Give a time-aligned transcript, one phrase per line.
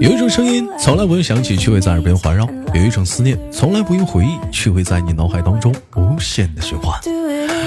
[0.00, 6.98] 有一种声音从来不用想起，却会在耳边环绕；有一种思念从来不用回忆，却会在你脑海当中无限的循环。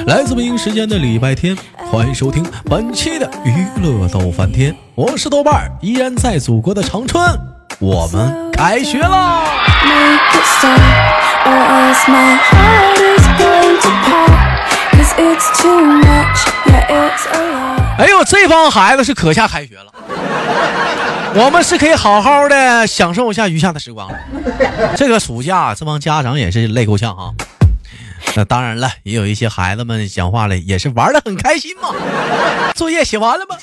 [0.06, 1.58] 来自北京时间的礼拜天，
[1.92, 7.20] 欢迎收听本期的娱乐逗翻天，我是豆瓣儿，依然在祖国的长春，
[7.80, 9.44] 我们开学啦！
[17.98, 19.92] 哎呦，这帮孩子是可下开学了，
[21.34, 24.20] 我们是可以好好的享受一下余下的时光了。
[24.96, 27.32] 这个暑假，这帮家长也是累够呛啊。
[28.36, 31.90] 那当然了，也有一些孩子们讲话了，也是玩的很开心嘛。
[32.76, 33.58] 作业写完了吗？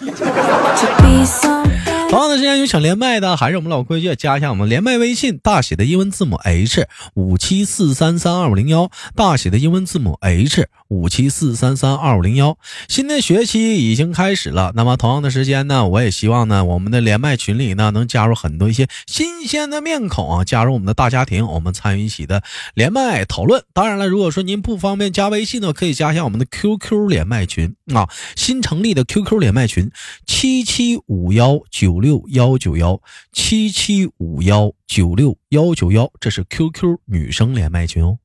[2.11, 12.57] 同样的时间有想连麦的，还是我们老规矩，加一下我们连麦微信，大写的英文字母 H 五七四三三二五零幺，大写的英文字母 H 五七四三三二五零幺。
[12.89, 23.65] 新的学期已经开始了，那么同样的时间呢，我也希望呢，我们的连麦群里呢，能加入很多一些新鲜的面孔啊，加入我们的大家庭，我们参与一起的连麦讨论。
[23.73, 29.91] 当然了，如果说您不方便加微信呢，可以加一下我们的 QQ 连麦群啊，新成立的 QQ 连麦群
[30.25, 31.94] 七七五幺九。
[32.01, 33.01] 六幺九幺
[33.33, 38.19] 七七五幺九六幺九幺，这是 QQ 女生连麦群哦。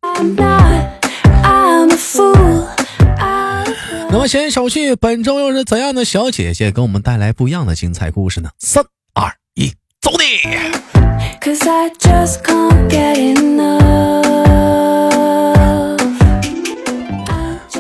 [4.12, 8.50] 那么闲言少叙，本周又是怎样的小姐姐给我们带来不一样的精彩故事呢？
[8.58, 10.24] 三二一，走你！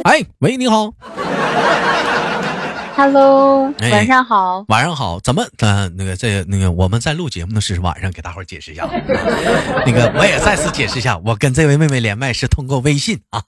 [0.03, 0.93] 哎，喂，你好。
[2.99, 4.65] Hello，晚上好。
[4.67, 5.41] 晚上好，怎么？
[5.59, 8.85] 呃，那个，这那个，我们在录节目的是晚上，给大伙儿解释一下。
[9.87, 13.41] 那个，我也再次解释一下，我跟这位妹妹连麦是通过微信啊，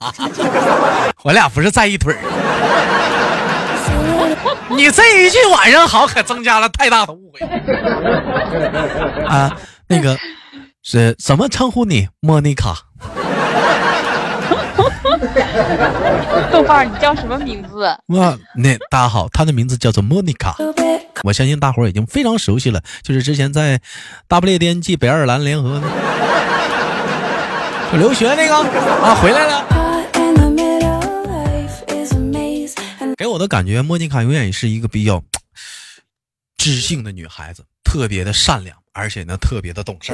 [1.22, 2.18] 我俩不是在一腿儿。
[4.74, 7.46] 你这一句晚上好，可增加了太大的误会。
[9.26, 9.54] 啊，
[9.86, 10.16] 那个
[10.82, 12.08] 是怎么称呼你？
[12.20, 12.74] 莫妮卡。
[16.50, 17.86] 豆瓣，你叫什么名字？
[18.08, 20.56] 哇，那大家好，她的名字叫做莫妮卡。
[21.22, 23.80] 我相信大伙儿已经非常熟悉了，就是之前在
[24.26, 25.80] 大不列颠暨北爱尔兰联合
[27.92, 29.66] 留学那个啊，回来了。
[33.16, 35.22] 给我的感觉，莫妮卡永远是一个比较
[36.58, 40.12] 知性的女孩子，特别的善良，而且呢，特别的懂事。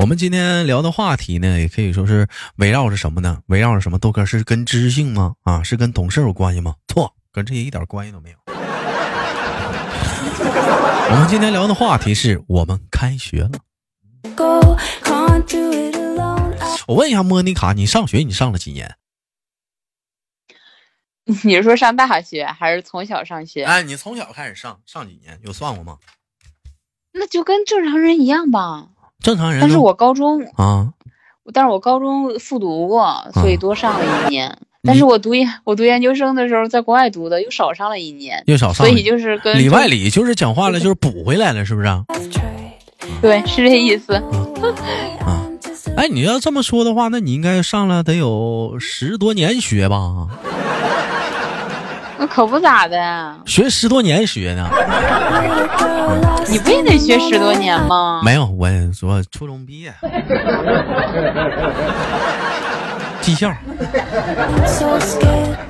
[0.00, 3.42] 我们今天聊的话题呢，也可以说是围绕着什么呢？
[3.48, 3.98] 围绕着什么？
[3.98, 5.34] 豆哥是跟知性吗？
[5.42, 6.74] 啊，是跟懂事有关系吗？
[6.88, 8.36] 错，跟这些一点关系都没有。
[8.48, 13.50] 我们今天聊的话题是我们开学了。
[16.88, 18.96] 我问一下莫妮卡，你上学你上了几年？
[21.44, 23.64] 你是说上大学还是从小上学？
[23.64, 25.38] 哎，你从小开始上上几年？
[25.42, 25.98] 有算过吗？
[27.12, 28.88] 那就跟正常人一样吧。
[29.22, 30.92] 正常人，但是我高中啊，
[31.52, 34.56] 但是我高中复读过，所以多上了一年。
[34.82, 41.88] 但是我读研，我读研究生的时候在国外读的，又少上了一年，又少上，所以就是跟里外里就是讲话了，就是补回来了，是不是？
[43.20, 44.14] 对，是这意思。
[45.20, 45.44] 啊，
[45.98, 50.28] 哎，你要这么说的话，那你应该上了得有十多年学吧？
[52.30, 54.70] 那可不咋的，学十多年学呢。
[56.48, 58.22] 你不也得学十多年吗？
[58.24, 59.92] 没有，我说初中毕业，
[63.20, 63.52] 技校。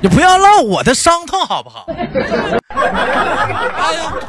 [0.01, 1.87] 你不要唠我的伤痛好不好？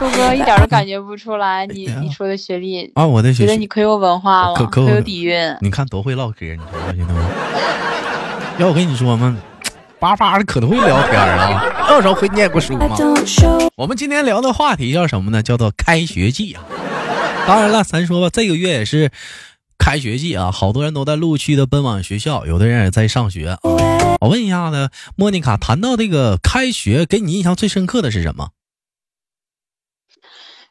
[0.00, 5.54] 豆哥一点都感觉不出来，你你说的学历啊，我的学历，觉得你可有文化了，可有底蕴。
[5.60, 6.64] 你看多会唠嗑，你说
[6.96, 7.22] 兄弟们。
[8.58, 9.36] 要我跟你说吗？
[10.02, 11.62] 叭叭的可都会聊天啊！
[11.88, 12.88] 到时候会念过书吗？
[13.76, 15.44] 我们今天聊的话题叫什么呢？
[15.44, 16.64] 叫做开学季啊！
[17.46, 19.12] 当然了，咱说吧，这个月也是
[19.78, 23.56] 开学季啊，好多人都在陆续的奔往学校，有的人也在上学。
[24.20, 28.48] 我问一下呢，莫妮卡，谈到这个开学，给你印象最深刻的是什么？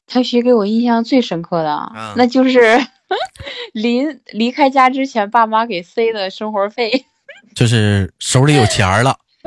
[0.07, 2.85] 开学给我印象最深刻的，那就是
[3.71, 7.05] 临离开家之前，爸妈给塞的生活费。
[7.61, 9.15] 就是手里有钱了，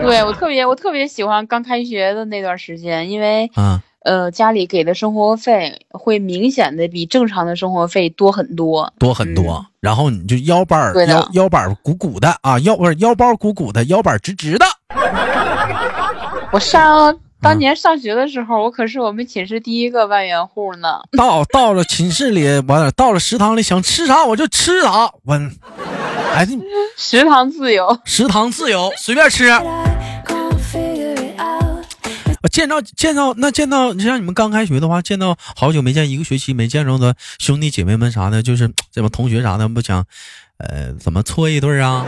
[0.00, 9.66] 对我特别我特别喜欢刚开学的那段时间，因为嗯呃家里给的生活费会明显的比正常的生活费多很多，多很多。
[9.80, 14.64] 然后你就腰板腰腰板鼓鼓的啊，腰不是腰包鼓鼓的，腰板直直的。
[16.52, 17.18] 我上。
[17.40, 20.98] 当年上学的时候，我可是我们寝室第一个万元户呢。
[21.16, 25.04] 到到了寝室里，完了到了食堂里，想吃啥我就吃啥。
[25.24, 25.40] 我，
[26.34, 26.46] 哎，
[26.96, 29.48] 食堂自由，食堂自由，随便吃。
[32.40, 40.04] 我见到见到那见到像你们刚开学的话，见到好久没见，一个学期没见着的兄弟姐妹们啥的，就是这帮同学啥的，不想，
[40.58, 42.06] 呃，怎么搓一顿啊？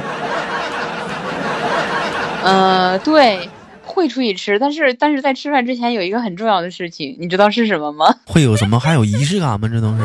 [2.45, 3.51] 呃，对，
[3.85, 8.15] 会出去吃，但是但是在吃饭之前有一个很重要的事情，你知道是什么吗？
[8.25, 8.79] 会有什么？
[8.79, 9.69] 还有仪式感吗？
[9.69, 10.03] 这都是。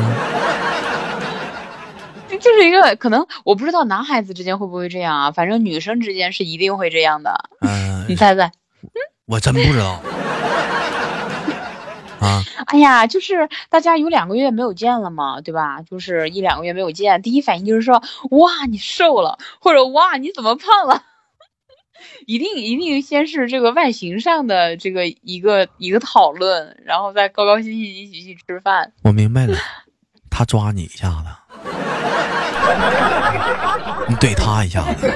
[2.40, 5.30] 就是一个可能，我不知道男孩子之间会不会这样啊？
[5.30, 7.50] 反正女生之间是一定会这样的。
[7.60, 8.50] 嗯， 你猜猜？
[9.26, 10.00] 我真不知道。
[12.20, 12.42] 啊！
[12.66, 15.82] 哎呀，就是大家有两个月没有见了嘛，对吧？
[15.82, 21.02] 就是一两个月没有见，第一反应就是说，哇，你瘦了，或者哇，你怎么胖了？
[22.26, 28.92] 一定一定先是这个外形上的这个一个一个讨论，然后再高高兴兴一起去吃饭。
[29.02, 29.58] 我明白了，
[30.30, 31.26] 他抓你一下子。
[34.08, 35.06] 你怼他一下子，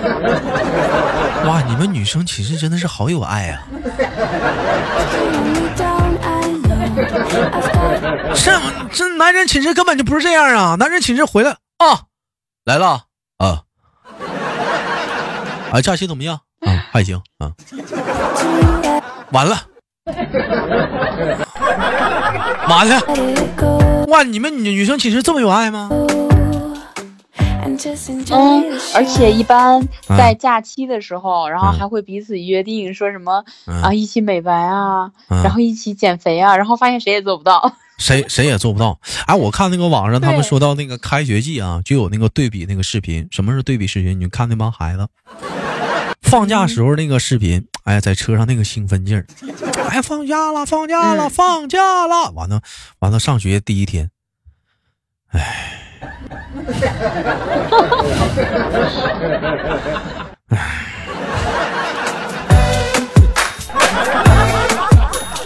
[1.46, 1.60] 哇！
[1.62, 3.62] 你们女生寝室真的是好有爱啊！
[8.34, 8.60] 这
[8.92, 10.74] 这男人寝室根本就不是这样啊！
[10.76, 12.02] 男人寝室回来啊，
[12.64, 13.04] 来了
[13.38, 13.62] 啊！
[15.72, 16.40] 啊，假期怎么样？
[16.66, 17.52] 啊，还行啊。
[19.32, 19.56] 完了，
[22.68, 23.00] 完了！
[24.08, 25.88] 哇，你们女女生寝室这么有爱吗？
[28.30, 33.44] 嗯，而且一般在假期的时候，然后还会彼此约定说什么
[33.82, 38.98] 啊，一起美白啊，然后一起减肥啊，然后发现谁也做不到， 谁谁也做不到。
[39.26, 43.26] 哎，我看那个网上他们说到那个开学季啊，就有那个对比那个视频。
[43.30, 44.18] 什么是对比视频？
[44.20, 45.08] 你看那帮孩子。
[46.22, 49.26] 放假时候那个视频，哎，在车上那个兴奋劲儿，
[49.88, 52.60] 哎，放假了，放假了，放假了，完了
[53.00, 54.10] 完了，上学第一天，
[55.32, 55.89] 哎。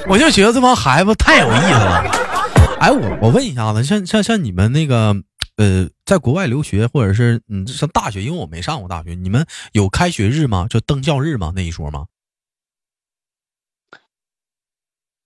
[0.07, 2.05] 我就觉得这帮孩子太有意思了。
[2.79, 5.17] 哎，我我问一下子，像像像你们那个
[5.57, 10.67] 呃，在国外留学或者是嗯上大学，因为我没上过大学，你们有开学日吗？
[10.69, 11.53] 就登教日吗？
[11.57, 12.05] 那一说吗？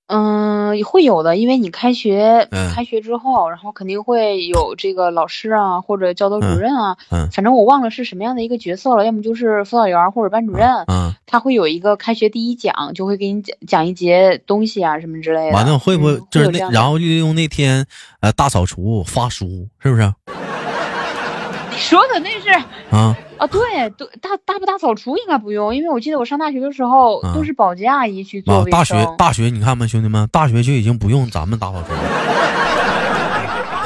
[0.06, 15.54] 嗯，会有的，因为你开学，开学之后，然后肯定会有这个老师啊，或者教导主任啊，嗯，反正我忘了是什么样的一个角色了，要么就是辅导员或者班主任，嗯，他会有一个开学第一讲，就会给你讲讲一节东西啊，什么之类的。
[15.54, 17.86] 完了会不会就是那，然后利用那天
[18.20, 20.12] 呃大扫除发书，是不是？
[21.70, 22.50] 你说的那是
[22.90, 23.16] 啊。
[23.38, 32.00] 啊，对，对，大大不大扫除应该不用，因为我记得我上大学的时候都是保洁阿姨去做啊大学大学，你看吧，兄弟们，大学就已经不用咱们打扫除了。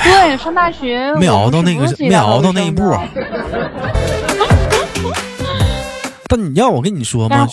[0.02, 2.82] 对，上大学没熬到那个，没熬到那一步。
[6.26, 7.46] 但你让我跟你说吗？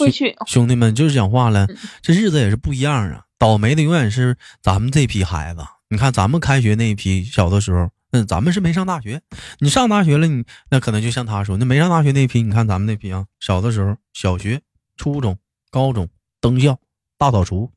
[0.47, 1.67] 兄弟们就是讲话了，
[2.01, 3.23] 这日子也是不一样啊。
[3.37, 5.61] 倒霉的永远是咱们这批孩子。
[5.89, 7.89] 你看咱们开学那一批，小的时候。
[8.11, 9.21] 嗯，咱们是没上大学，
[9.59, 14.61] 你上大学了，你那可能就像他说，那没上大学那批，你看咱们那批啊，小的时候，小学、
[14.97, 15.37] 初中、
[15.69, 16.09] 高中
[16.41, 16.79] 登校、
[17.19, 17.71] 大扫除、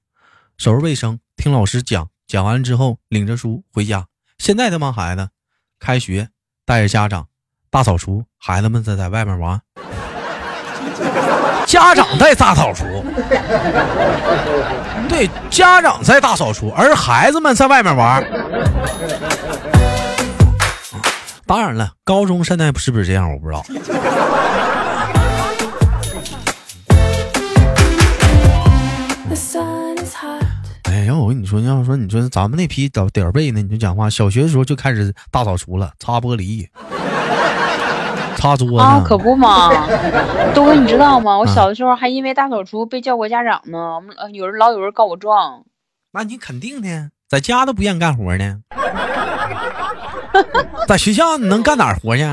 [0.56, 4.06] 收拾卫生、听老师讲，讲完之后领着书回家。
[4.38, 5.28] 现在这帮孩子，
[5.78, 6.30] 开学
[6.64, 7.28] 带着家长
[7.68, 9.60] 大扫除，孩子们在在外面玩，
[11.66, 12.84] 家长在大扫除，
[15.08, 18.24] 对，家长在大扫除，而孩子们在外面玩。
[21.46, 23.30] 当然了，高中现在是不是这样？
[23.32, 23.62] 我不知道。
[30.84, 34.08] 哎呀，我跟你说，要说你说咱们那批点点儿背呢，你就讲话。
[34.08, 36.68] 小学的时候就开始大扫除了，擦玻璃、
[38.36, 39.70] 擦桌子啊，可不嘛。
[40.54, 41.36] 东哥，你知道吗？
[41.38, 43.96] 我小的时候还因为大扫除被叫过家长呢。
[43.96, 45.64] 我们有人老有人告我状。
[46.12, 48.60] 那你肯定的，在家都不愿意干活呢。
[50.92, 52.22] 在学校你能干哪活去？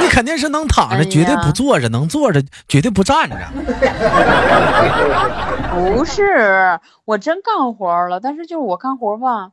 [0.00, 3.36] 你肯定是能躺着，绝对不坐着；能坐着，绝对不站着。
[5.74, 9.50] 不是，我真干活了，但是就是我干活吧，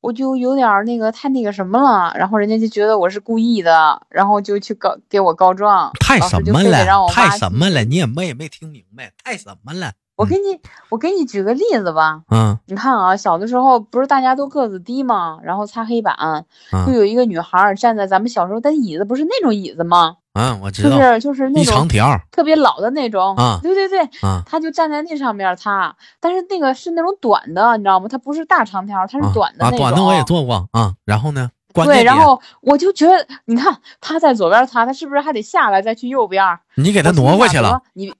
[0.00, 5.92] 我就有点那个太那个什么了，然后人家就觉得我是故意的，然后就去告给我告状。
[6.00, 7.06] 太什么了？
[7.12, 7.84] 太什么了？
[7.84, 9.92] 你也没也没听明白，太什么了？
[10.16, 12.22] 我给你，我给你举个例子吧。
[12.30, 15.38] 嗯，你看啊，小的时候不是大家都个子低吗？
[15.42, 16.44] 然后擦黑板，
[16.86, 20.16] 就有一个女孩站在咱们小时候的椅子，不是那种椅子吗？
[20.34, 23.34] 嗯，我知道，就是就是那种长条，特别老的那种。
[23.36, 28.06] 啊，对对对，啊，她就站在那上面擦，但是那个是那种短的，你知道吗？
[28.08, 29.78] 它不是大长条，它是短的那种。
[29.78, 30.94] 短的我也做过啊。
[31.04, 31.50] 然后呢？
[31.84, 36.44] 对，然后我就觉得，你看她在左边擦，她是不是还得下来再去右边？
[36.76, 38.14] 你给她挪过去了，你。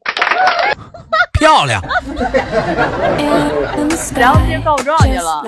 [1.38, 1.82] 漂亮。
[4.16, 5.42] 然后就告状去了。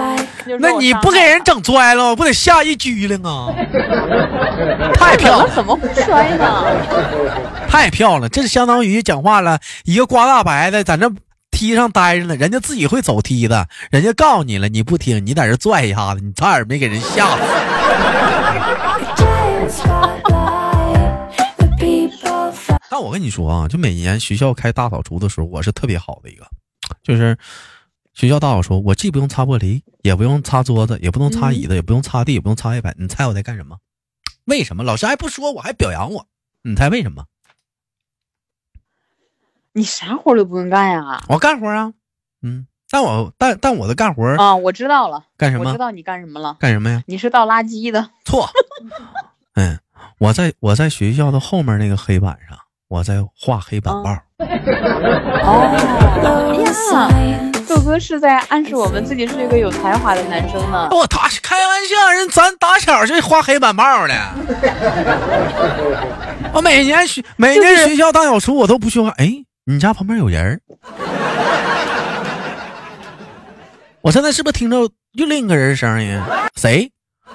[0.58, 3.48] 那你不给人整摔了，不得吓一激灵啊？
[4.94, 6.64] 太漂亮，怎么会摔呢？
[7.68, 11.08] 太漂亮，这是相当于讲话了，一个刮大白的在那
[11.50, 17.42] 梯上待着呢，人家自己会走梯子，人家告诉你了，你不听，你在这拽一下子，你差点没给人吓死。
[22.96, 26.48] 但我跟你说啊，就每年学校开大扫除的时候，我是特别好的一个，
[27.02, 27.36] 就是
[28.14, 32.96] 学校大扫除，我既不用擦玻璃，也不用擦桌子，也不用擦椅子，也不用擦地，也不用擦黑板。
[32.98, 33.76] 你猜我在干什么？
[34.46, 36.26] 为什么老师还不说我，还表扬我？
[36.62, 37.26] 你猜为什么？
[39.74, 41.22] 你啥活都不用干呀？
[41.28, 41.92] 我干活啊，
[42.40, 45.66] 嗯，但我但但我的干活啊，我知道了，干什么？
[45.66, 46.56] 我知道你干什么了？
[46.58, 47.04] 干什么呀？
[47.06, 48.08] 你是倒垃圾的。
[48.24, 48.48] 错，
[49.52, 49.78] 嗯，
[50.16, 52.58] 我在我在学校的后面那个黑板上。
[52.88, 54.10] 我在画黑板报。
[55.42, 56.72] 哦，呀，
[57.68, 60.88] 豆哥是在暗示我们自己是一个有才华的男生呢。
[60.92, 64.14] 我打开玩笑，人咱打小就画黑板报呢。
[66.54, 69.08] 我每年学每年学校大扫除，我都不去画。
[69.16, 69.32] 哎，
[69.64, 70.60] 你家旁边有人？
[74.02, 74.76] 我现在是不是听着
[75.14, 76.22] 又另一个人声音？
[76.54, 76.88] 谁？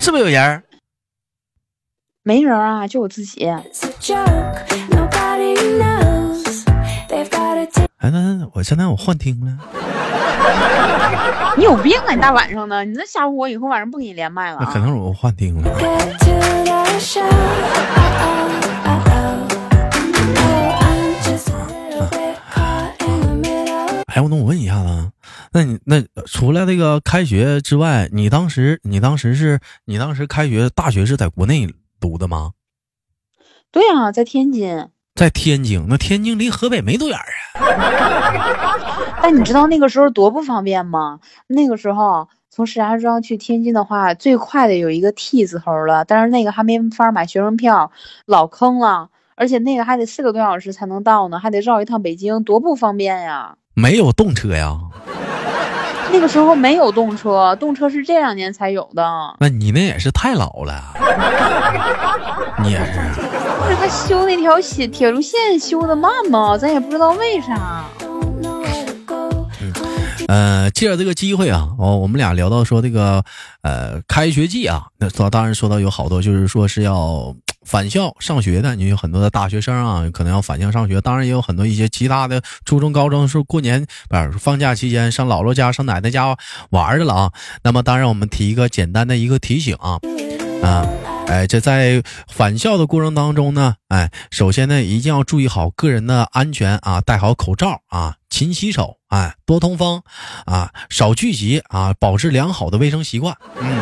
[0.00, 0.62] 是不是有人？
[2.28, 3.46] 没人啊，就我自己。
[3.46, 3.64] 哎，
[8.02, 9.56] 那那我现在我幻听了。
[11.56, 12.12] 你有病啊！
[12.12, 14.58] 你大晚上的，你这吓唬我，以后晚上不给你连麦了。
[14.60, 15.70] 那可能是我幻听了。
[24.08, 25.10] 哎，我那我问一下子，
[25.54, 31.66] 那你那除了那个开学之外，你当时你当时是你当时开学大学是在国内？
[32.00, 32.52] 读的吗？
[33.70, 34.88] 对啊，在天津。
[35.14, 37.24] 在天津，那天津离河北没多远啊。
[39.20, 41.18] 但你知道那个时候多不方便吗？
[41.48, 47.90] 那个时候从石家庄去天津的话，最快的有一个 T 字头了，但是那个还没法买学生票，
[48.26, 49.10] 老坑了。
[49.34, 53.56] 而且那个还得四个多小时才能到呢，还得绕一趟北京，多不方便呀。
[53.74, 54.78] 没有动车呀。
[56.12, 59.04] 那个时候没有动车，动车是这两年才有的。
[59.40, 60.82] 那你那也是太老了，
[62.62, 63.00] 你也是。
[63.60, 66.56] 不是他修那条铁铁路线修的慢吗？
[66.56, 67.84] 咱也不知道为啥。
[70.28, 73.24] 呃，借着这个机会啊，哦，我们俩聊到说这个，
[73.62, 77.34] 呃，开学季啊，那说当然说到有好多就是说是要。
[77.68, 81.02] 返校上学的，你有很多的大学生啊，可能要返校上学。
[81.02, 86.34] 当然也有很多一些其他的初中、高中是过年不是放假期间上姥姥家、上奶奶家
[86.70, 87.32] 玩去了啊。
[87.62, 90.00] 那么当然我们提一个简单的一个提醒啊，
[90.62, 90.88] 啊，
[91.28, 100.02] 哎，这在返校的过程当中呢，哎，首先呢一定要注意好个人的安全啊，戴好口罩啊，勤洗手，哎，多通风
[100.46, 103.78] 啊，少聚集啊，保持良好的卫生习惯，嗯。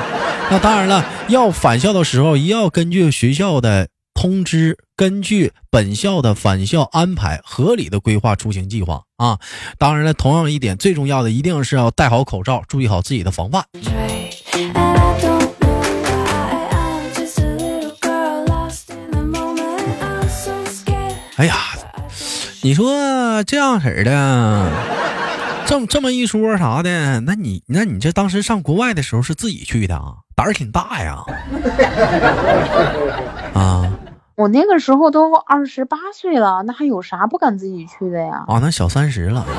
[0.51, 9.39] 那当然了，要返校的时候，一定要根据学校的通知，根据本校的返校安排，合理的规划出行计划啊。
[9.79, 13.65] 当然了，同样一点，最重要的一定是要戴好口罩，注意好自己的防范。
[21.37, 21.55] 哎呀，
[22.63, 24.71] 你说这样式的。
[25.67, 30.15] 这么这么一说啥的，那你那你这当时上国外的时候是自己去的啊？
[30.37, 31.25] 胆儿挺大呀！
[33.53, 33.91] 啊，
[34.37, 38.45] 我那个时候都二十八岁了，那还有啥不敢自己去的呀？
[38.47, 39.45] 啊，那小三十了。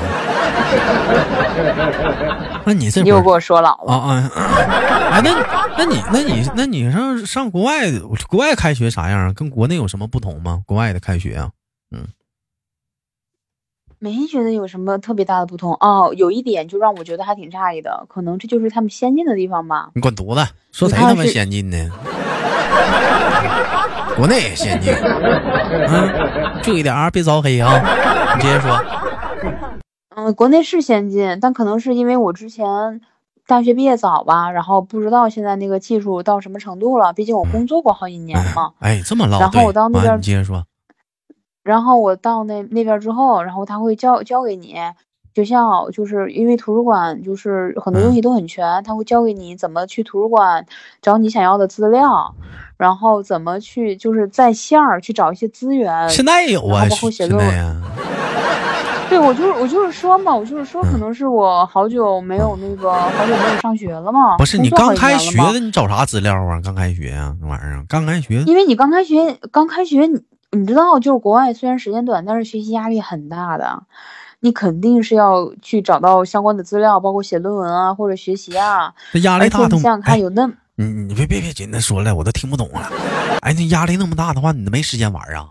[2.64, 5.10] 那你这你又给我说老了啊啊！
[5.12, 5.30] 哎，那
[5.76, 7.90] 那你那你那你上上国外
[8.28, 9.34] 国外开学啥样？
[9.34, 10.62] 跟国内有什么不同吗？
[10.66, 11.50] 国外的开学啊？
[11.90, 12.08] 嗯。
[14.00, 19.90] 没觉得有什么特别大的不同哦，有一点就让我觉得还挺诧异的，可能这就是他们先进的地方吧。
[19.94, 20.52] 你滚犊子！
[20.70, 21.90] 说谁他妈先进呢？
[24.14, 24.92] 国内也先进。
[24.94, 28.36] 嗯，注意点啊，别招黑啊！
[28.36, 28.70] 你接着说。
[30.14, 33.00] 嗯，国内是先进，但可能是因为我之前
[33.48, 37.12] 大学毕业早吧，然后不知道现在那个技术到什么程度了。
[37.12, 38.74] 毕竟我工作过好几年嘛。
[38.78, 39.40] 哎，这么唠。
[39.40, 40.64] 然后我到那边，你接着说。
[41.68, 44.74] 然后我到那那边之后，然后他会教教给你，
[45.34, 50.64] 学校就是因为图书馆就是很多东西都很全，他会教给你怎么去图书馆
[51.02, 52.34] 找你想要的资料，
[52.78, 56.08] 然后怎么去就是在线儿去找一些资源。
[56.08, 57.82] 现在也有啊，包括写论文。
[59.10, 64.38] 对，我就是我就是说嘛，我就是说，可能是我好久没有那个好久没有上学了嘛。
[64.38, 66.58] 不是你刚开学的，你找啥资料啊？
[66.64, 68.42] 刚开学啊，那玩意儿刚开学。
[68.46, 70.06] 因为你刚开学，刚开学
[70.52, 70.66] 你。
[70.66, 73.82] 知道，就是国外虽然时间短，但是学习压力很大的。
[74.40, 78.94] 你肯定是要去找到相关的资料，包括写论文啊，或者学习啊。
[79.12, 80.48] 这压力大，你想想看，有那……
[80.76, 82.88] 你你别别别紧的说了，我都听不懂了。
[83.40, 85.48] 哎，那压力那么大的话，你都没时间玩啊？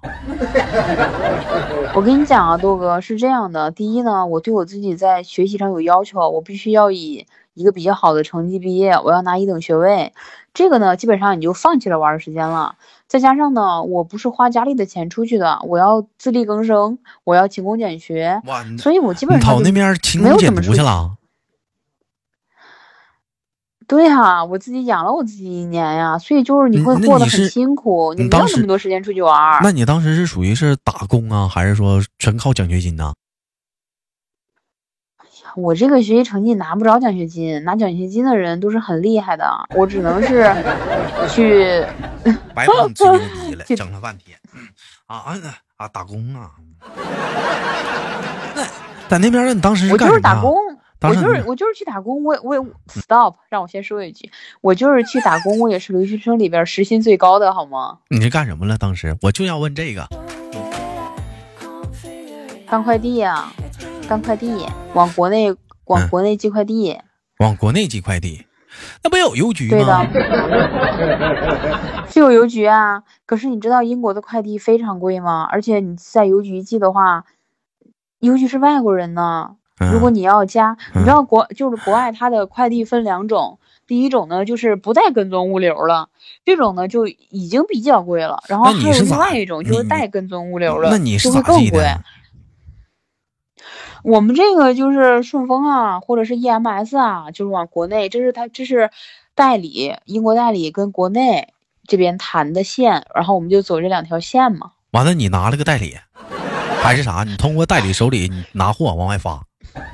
[1.94, 3.70] 我跟你讲啊，豆哥是这样的。
[3.72, 7.26] 第一呢，我对我自己在学习上有要求，我必须要以
[7.56, 10.14] 一个比较好的成绩毕业，我要拿一等学位。
[10.58, 12.78] 这个呢，基本上你就放弃了玩的时间了。
[13.08, 18.42] 再加上呢，我不是花家里的钱出去的，我要自力更生，我要勤工俭学，
[18.80, 21.12] 所以我基本上跑那边勤工俭读去了。
[23.88, 29.60] 对呀，我自己养了我自己一年呀，所以就是你会过得很辛苦，你没有那么多时间出去玩。
[29.62, 33.14] 那你当时是属于是打工啊，还是说全靠奖学金呢？
[35.58, 39.44] 我这个学习成绩拿不着奖学金，拿奖学金的人都是很厉害的，
[39.76, 40.54] 我只能是
[41.28, 41.84] 去。
[42.54, 44.38] 白帮吹 牛逼了，整了半天。
[45.08, 45.34] 啊啊
[45.78, 45.88] 啊！
[45.88, 46.52] 打工啊！
[48.56, 48.64] 那
[49.08, 49.54] 在那边呢？
[49.56, 50.54] 你当时我就是打工，
[51.02, 52.24] 我就是我就是去打工。
[52.24, 54.30] 我我也 stop，让我先说一句，
[54.62, 57.98] 我就是去打工，我也是留学生里边时薪最高的，好吗？
[58.10, 58.78] 你是干什么了？
[58.78, 60.08] 当时我就要问这个。
[62.70, 63.52] 干快递呀。
[64.08, 65.54] 干快递，往国内
[65.86, 66.98] 往国内寄快递，
[67.40, 68.46] 往国内寄快递，
[69.04, 70.06] 那不有邮局吗？
[70.12, 73.04] 对的， 是有邮局啊。
[73.26, 75.46] 可是你知道英国的快递非常贵吗？
[75.52, 77.26] 而且你在邮局寄的话，
[78.20, 79.58] 邮局是外国人呢。
[79.92, 86.10] 如果你要加，你知道国就是国外，它的快递分两种，第一种呢就是不带跟踪物流了，
[86.44, 88.42] 这种呢就已经比较贵了。
[88.48, 92.02] 然后还有另外一种就是带跟踪物流了，那你是咋寄的？
[94.08, 98.90] 我们这个就是顺丰啊，或者是 EMS 啊，就是往国内，这是他这是
[99.36, 101.50] 代理，英国代理跟国内
[101.86, 104.72] 这边谈的线，然后我们就走这两条线嘛。
[104.92, 105.98] 完了，你拿了个代理，
[106.82, 107.26] 还是啥？
[107.26, 109.44] 你通过代理手里你拿货往外发。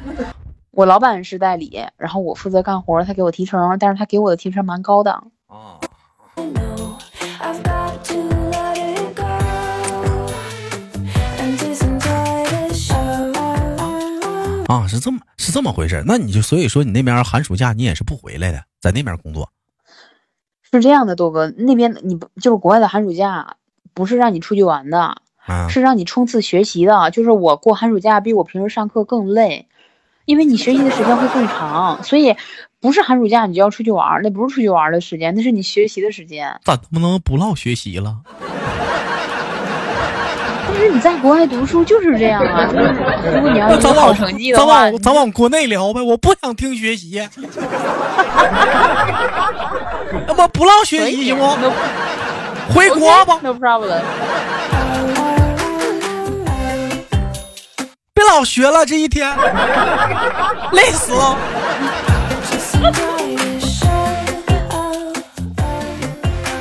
[0.70, 5.24] 我老板是代理，然后我负责干活，他给我提成，但是他给我的提成蛮高的。
[5.48, 5.80] 哦。
[14.68, 19.50] 啊，是这么是这么回事那你就所以说你那边寒暑假你也是不回来的，在那边工作。
[20.72, 23.58] 是这样的，豆哥，那边你不就是国外的寒暑假，
[23.94, 25.18] 不是让你出去玩的，
[25.70, 27.12] 是让你冲刺学习的。
[27.12, 29.68] 就是我过寒暑假比我平时上课更累，
[30.26, 32.36] 因为你学习的时间会更长，所以
[32.80, 36.60] 不是寒暑假你就要出去玩，那不是出去玩的时间，那是你学习的时间。
[36.64, 38.22] 咋不能不唠学习了？
[40.74, 42.88] 但是你在国外读书就是这样啊， 就是
[43.36, 47.22] 如果你要有好成绩的话，咱往咱往国内聊呗，我不想听学习。
[50.28, 51.46] 那不不唠学习行不？
[52.74, 53.40] 回国吧。
[53.42, 54.02] No problem。
[58.14, 59.36] 别老学了，这一天
[60.72, 61.36] 累死了。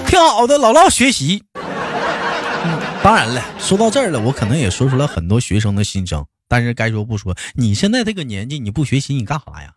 [0.06, 1.42] 挺好的，老唠学习。
[3.02, 6.24] 当然了，说到这儿了，我可能也说出了很多学生的心声。
[6.48, 9.72] 但是该说不说，你现在这个年纪，你不学习，你干啥呀？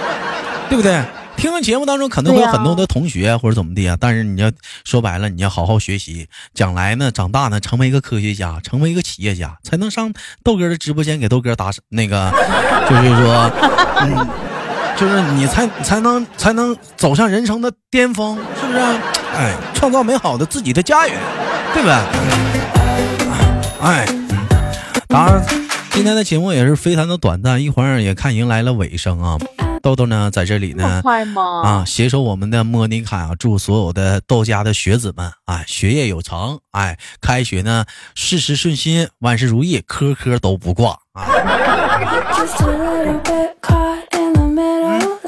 [0.70, 1.02] 对不对？
[1.36, 3.98] 听完节目当中可能会有很多的同学或者怎么的啊。
[4.00, 4.50] 但是你要
[4.84, 10.12] 说白了，你要好好学习，将来呢，长大呢，成为一个科学家，成为一个企业家，才能上
[10.44, 12.32] 豆哥的直播间给豆哥打那个，
[12.88, 13.50] 就是说，
[14.00, 14.28] 嗯，
[14.96, 18.80] 就是你才才能才能走向人生的巅峰，是不是？
[19.36, 21.18] 哎，创造美好的自己的家园，
[21.72, 21.94] 对不对？
[23.80, 24.06] 哎，
[25.08, 25.44] 当然，
[25.90, 29.36] 今天的节目也是非常的短暂，一会儿也看迎来了尾声啊。
[29.82, 31.02] 豆豆呢，在这里呢，
[31.62, 41.26] 啊，携手我们的莫妮卡啊，祝所有的豆家的学子们啊，学业有成，哎，开学呢，事事顺心，万事如意，科科都不挂啊。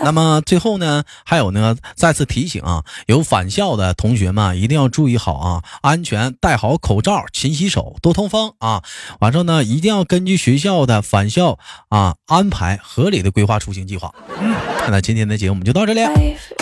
[0.06, 8.84] 那么最后呢，还有呢，再次提醒啊，有返校的同学们一定要注意好啊，安全，戴好口罩，勤洗手，多通风啊。
[9.18, 14.14] 完之后呢，一定要根据学校的返校啊安排，合理的规划出行计划。
[14.40, 14.54] 嗯，
[14.88, 16.00] 那今天的节目我们就到这里，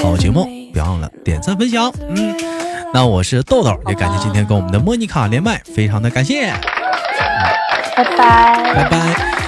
[0.02, 1.92] 好节目别忘了点赞分享。
[2.08, 2.34] 嗯，
[2.94, 6.50] 那我是豆豆，也感谢今天跟我们的莫妮卡连麦，非常的感谢。
[7.94, 9.43] 拜拜，拜拜。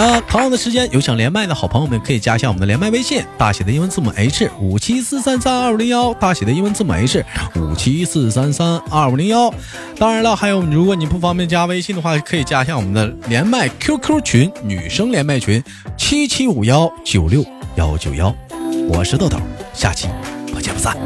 [0.00, 7.22] 啊，同样的时间，有想连麦的好朋友们可以加一下我们的连麦微信，大写的英文字母 H 五七四三三二五零幺，大写的英文字母 H
[7.56, 9.52] 五七四三三二五零幺。
[9.98, 15.62] 当然了，还有如果你不方便加微信的话，可以加一下我们的连麦 QQ 群，女生连麦群
[15.98, 17.44] 七七五幺九六
[17.76, 18.34] 幺九幺。
[18.88, 19.36] 我是豆豆，
[19.74, 20.08] 下期
[20.50, 20.96] 不见不散。